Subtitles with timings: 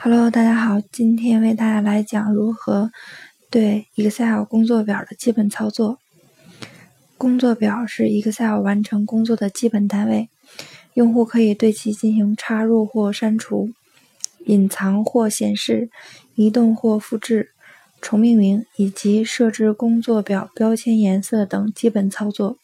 [0.00, 2.92] Hello，大家好，今天为大家来讲如何
[3.50, 5.98] 对 Excel 工作表的基本操作。
[7.16, 10.28] 工作表是 Excel 完成工作的基本单位，
[10.94, 13.70] 用户可以对其进行插入或删除、
[14.46, 15.90] 隐藏或显示、
[16.36, 17.50] 移动或复制、
[18.00, 22.56] 重命名以及设置工作表标签颜色等基本操作。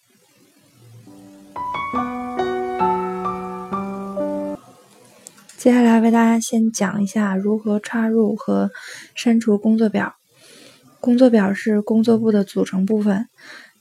[5.64, 8.70] 接下来为大家先讲一下如何插入和
[9.14, 10.14] 删除工作表。
[11.00, 13.30] 工作表是工作簿的组成部分，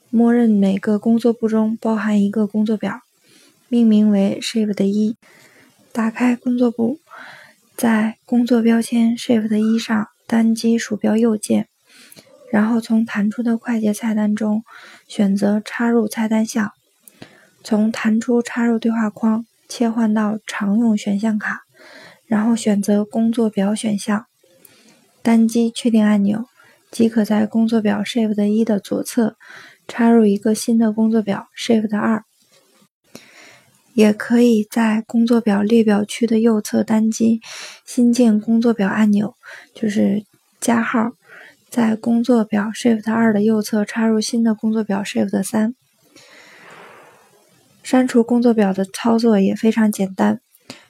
[0.09, 3.01] 默认每个工作簿中包含一个工作表，
[3.67, 5.17] 命名为 Shift 一。
[5.91, 6.99] 打开工作簿，
[7.75, 11.67] 在工作标签 Shift 一上单击鼠标右键，
[12.49, 14.63] 然后从弹出的快捷菜单中
[15.05, 16.71] 选择插入菜单项，
[17.61, 21.63] 从弹出插入对话框切换到常用选项卡。
[22.25, 24.25] 然后选择工作表选项，
[25.21, 26.45] 单击确定按钮，
[26.89, 29.37] 即可在工作表 Shift 一的左侧
[29.87, 32.23] 插入一个新的工作表 Shift 二。
[33.93, 37.41] 也可以在工作表列表区的右侧单击
[37.85, 39.35] 新建工作表按钮，
[39.75, 40.25] 就是
[40.59, 41.11] 加号，
[41.69, 45.75] 在工作表 Shift 二的右侧插入新的工作表 Shift 三。
[47.83, 50.41] 删除工作表的操作也非常简单。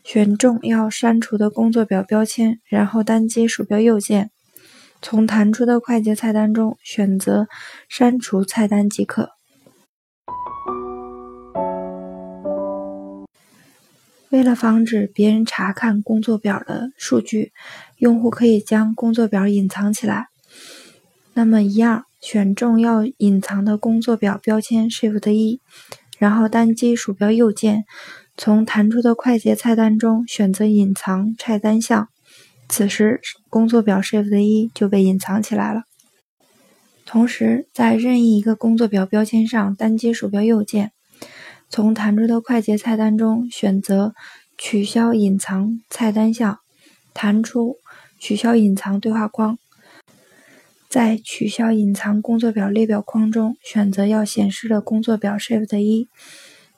[0.03, 4.31] 选中要删除的工作表标签，然后单击鼠标右键，
[5.01, 7.47] 从弹出的快捷菜单中选择
[7.87, 9.29] 删除菜单即可。
[14.29, 17.53] 为了防止别人查看工作表的数据，
[17.97, 20.27] 用户可以将工作表隐藏起来。
[21.33, 25.61] 那么一样，选中要隐藏的工作表标签 Shift 一，
[26.17, 27.85] 然后单击鼠标右键。
[28.35, 32.09] 从弹出的快捷菜单中选择隐藏菜单项，
[32.67, 35.83] 此时工作表 Shift 一就被隐藏起来了。
[37.05, 40.91] 同时，在任意一个工作表标签上单击鼠标右键，
[41.69, 44.15] 从弹出的快捷菜单中选择
[44.57, 46.57] 取消隐藏菜单项，
[47.13, 47.75] 弹出
[48.17, 49.59] 取消隐藏对话框，
[50.89, 56.07] 在取消隐藏工作表列表框中选择要显示的工作表 Shift 一。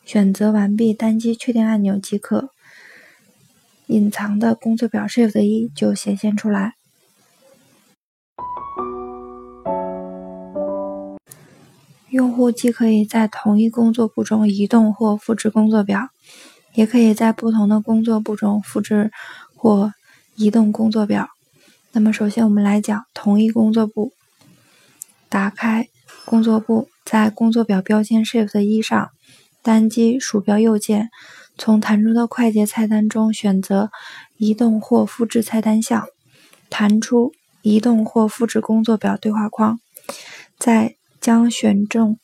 [0.06, 2.52] 选择完毕，单击确定按钮即可。
[3.88, 6.76] 隐藏的工作表 Shift 一就显现出来。
[12.10, 16.10] 用户既可以在同一工作簿中移动或复制工作表，
[16.76, 19.12] 也可以在不同的工作簿中复制
[19.56, 19.92] 或
[20.36, 21.30] 移动工作表。
[21.92, 24.14] 那么，首先我们来讲同一工作簿。
[25.28, 25.90] 打开
[26.26, 29.10] 工作簿，在工作表标签 Shift 一上。
[29.66, 31.10] 单击鼠标右键，
[31.58, 33.90] 从弹出的快捷菜单中选择
[34.38, 36.06] 移动或复制菜单项，
[36.70, 37.32] 弹出
[37.64, 39.80] 移动或复制工作表对话框，
[40.60, 42.20] 再将选中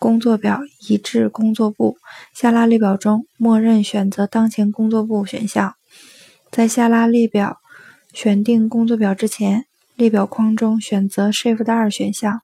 [0.00, 1.96] 工作表移至工作簿。
[2.34, 5.74] 下拉列表中默认选择当前工作簿选项，
[6.50, 7.58] 在下拉列表
[8.12, 12.40] 选定工作表之前，列表框中选择 Shift 二选项。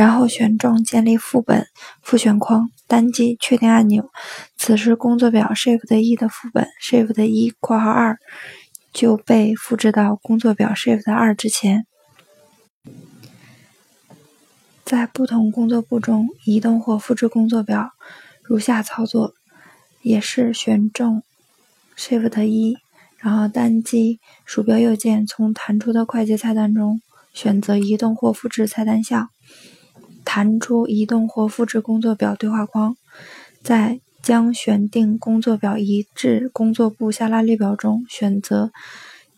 [0.00, 1.66] 然后选中建立副本
[2.00, 4.08] 复选框，单击确定按钮。
[4.56, 8.18] 此时工作表 Shift 一的副本 Shift 一括号二
[8.94, 11.84] 就被复制到工作表 Shift 二之前。
[14.86, 17.90] 在不同工作簿中移动或复制工作表，
[18.42, 19.34] 如下操作：
[20.00, 21.22] 也是选中
[21.98, 22.78] Shift 一，
[23.18, 27.02] 然后单击鼠标右键，从弹出的快捷菜单中
[27.34, 29.28] 选择移动或复制菜单项。
[30.24, 32.96] 弹出移动或复制工作表对话框，
[33.62, 38.70] 在将选定工作表移至工作簿下拉列表中选择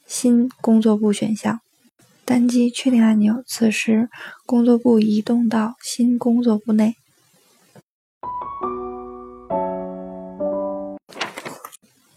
[0.07, 1.61] 新工作簿选项，
[2.25, 3.43] 单击确定按钮。
[3.47, 4.11] 此时
[4.45, 6.97] 工作簿移动到新工作簿内。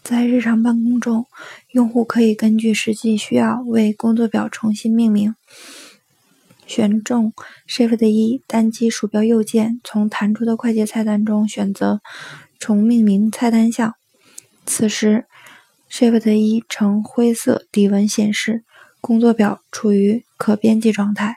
[0.02, 1.26] 在日常办公中，
[1.72, 5.34] 用户可以根据实际需要为工作表重新命名。
[6.66, 7.32] 选中
[7.68, 12.00] Shift 一，单击鼠标右键，从弹出的快捷菜单中选择
[12.58, 13.94] 重命名菜单项。
[14.66, 15.26] 此时
[15.90, 18.64] Shift 一呈灰色底纹显示，
[19.00, 21.36] 工作表处于可编辑状态。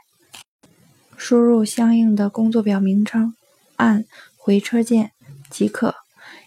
[1.15, 3.35] 输入相应的工作表名称，
[3.75, 4.05] 按
[4.35, 5.11] 回车键
[5.49, 5.95] 即可。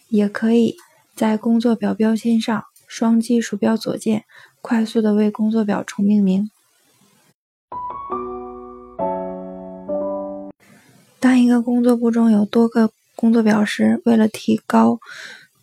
[0.08, 0.76] 也可以
[1.17, 4.25] 在工作表标签上双击鼠标左键，
[4.61, 6.50] 快速的为工作表重命名。
[11.52, 14.99] 个工作簿中有多个工作表时，为了提高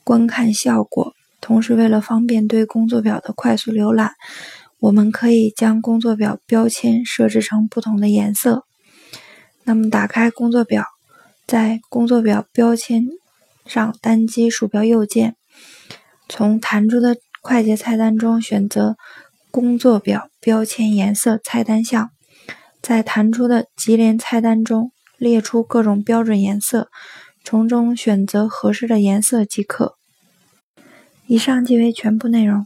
[0.03, 4.13] 观看效果，同时为了方便对工作表的快速浏览，
[4.79, 8.65] 我们可以将工作表标签设置成不同的颜色。
[9.63, 10.85] 那么，打开工作表，
[11.45, 13.07] 在工作表标签
[13.65, 15.35] 上单击鼠标右键，
[16.27, 18.95] 从弹出的快捷菜单中选择
[19.51, 22.09] “工作表标签颜色”菜单项，
[22.81, 26.89] 在弹出的级联菜单中列出各种标准颜色，
[27.43, 29.97] 从中选择合适的颜色即可。
[31.27, 32.65] 以上即为全部内容。